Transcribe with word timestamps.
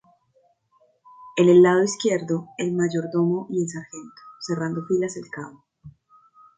En 1.37 1.47
el 1.47 1.61
lado 1.61 1.83
izquierdo 1.83 2.47
el 2.57 2.71
Mayordomo 2.73 3.45
y 3.51 3.61
el 3.61 3.69
Sargento, 3.69 4.21
cerrando 4.39 4.83
filas 4.87 5.15
el 5.15 5.29
Cabo. 5.29 5.63